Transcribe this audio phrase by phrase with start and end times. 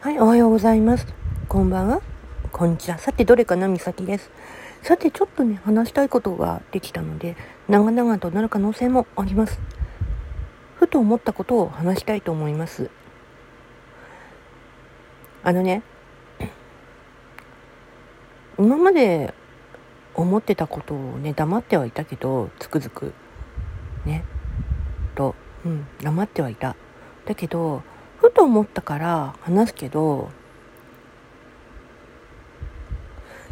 [0.00, 1.06] はい、おはようございます。
[1.46, 2.00] こんばんは。
[2.52, 2.96] こんにちは。
[2.96, 3.68] さて、どれかな？
[3.68, 4.30] みさきです。
[4.80, 7.36] さて、ちょっとね、話したいことができたので、
[7.68, 9.60] 長々となる可能性もあります。
[10.76, 12.88] ふと思ったことを話したいと思います。
[15.42, 15.82] あのね、
[18.58, 19.34] 今まで
[20.14, 23.12] 思ってたことをね、黙ってはいたけど、つくづく、
[24.06, 24.24] ね、
[25.14, 25.34] と、
[25.66, 26.74] うん、黙ってはいた。
[27.26, 27.82] だけど、
[28.40, 30.30] と思ったから話すけど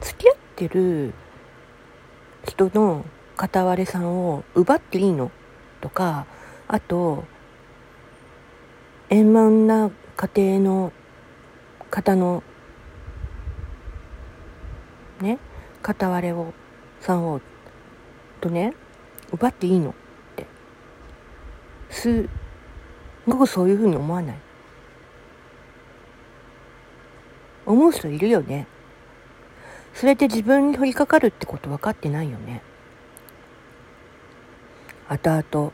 [0.00, 1.12] 付き合ってる
[2.48, 3.04] 人の
[3.36, 5.30] 片割れさんを奪っていいの？
[5.82, 6.24] とか
[6.66, 7.24] あと
[9.10, 10.92] 円満な家庭の
[11.90, 12.42] 方の
[15.20, 15.38] ね
[15.82, 16.54] 片割れを
[17.00, 17.42] さんを
[18.40, 18.72] とね
[19.30, 19.92] 奪っていいのっ
[20.36, 20.46] て。
[21.90, 22.26] す
[23.26, 24.38] ごくそういうふうに思わない？
[27.70, 28.66] 思う人いるよね。
[29.94, 32.62] それで自分に取り掛かるってこと分かってないよね。
[35.08, 35.72] 後々、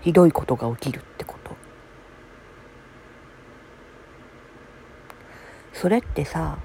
[0.00, 1.54] ひどいことが起きるってこと。
[5.72, 6.58] それってさ、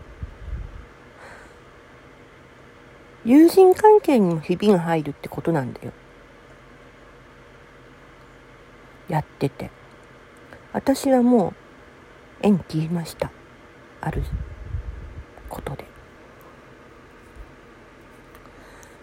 [3.25, 5.91] 友人関係にもひびが入るってことなんだよ。
[9.09, 9.71] やってて。
[10.73, 11.64] 私はもう
[12.45, 13.31] 縁切りました。
[14.01, 14.21] ある
[15.49, 15.83] ことで。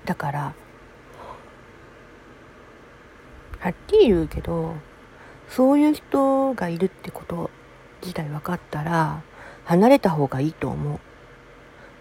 [0.05, 0.55] だから
[3.59, 4.75] はっきり言うけど
[5.49, 7.51] そういう人がいるってこと
[8.01, 9.23] 自体分かったら
[9.65, 11.01] 離れた方がいいと思う。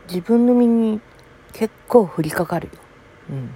[0.08, 1.02] 自分の身に
[1.54, 2.74] 結構降りかかるよ。
[3.32, 3.50] うん。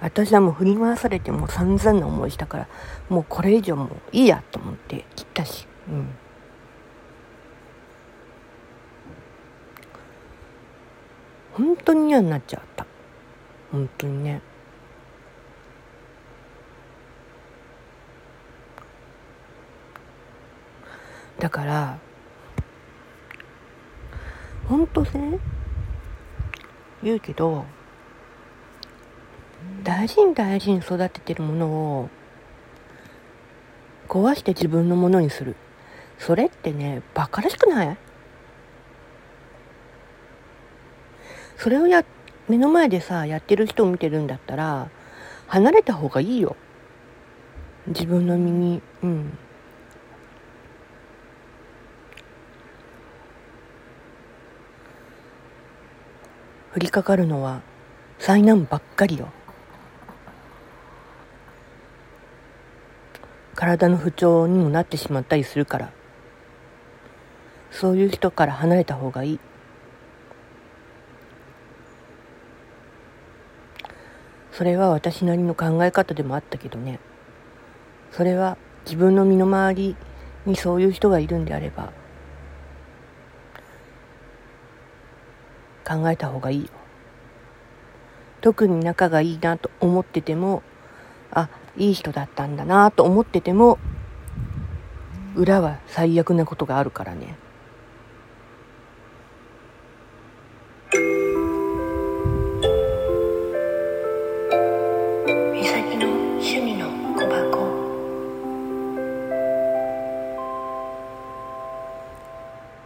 [0.00, 2.68] 私はもう振り回されても散々な思いしたから
[3.10, 5.68] もうこれ以上もういいやと思って切ったし。
[5.88, 6.08] うん。
[11.56, 12.86] 本当に嫌になっちゃった。
[13.72, 14.42] 本当にね。
[21.38, 21.98] だから
[24.68, 25.38] 本当ね
[27.02, 27.64] 言うけど
[29.84, 32.08] 大事に大事に育ててるものを
[34.08, 35.56] 壊して自分のものにする。
[36.18, 37.96] それってねバカらしくない？
[41.56, 42.04] それをや
[42.48, 44.88] 目の前でさやってる人を見てるんだったら
[45.48, 46.56] 離れた方がいいよ。
[47.86, 48.82] 自分の身に。
[49.02, 49.38] うん。
[56.74, 57.62] 降りかかるのは
[58.18, 59.28] 災難ばっかりよ。
[63.54, 65.90] 体の不調にもなってしまったりするから。
[67.70, 69.40] そういう人から離れた方がいい。
[74.56, 76.98] それは私なりの考え方でもあったけどね。
[78.10, 78.56] それは
[78.86, 79.96] 自分の身の回り
[80.46, 81.92] にそういう人がいるんであれば
[85.86, 86.68] 考えた方がいいよ。
[88.40, 90.62] 特に仲がいいなと思ってても
[91.30, 93.78] あいい人だったんだなと思ってても
[95.34, 97.36] 裏は最悪なことがあるからね。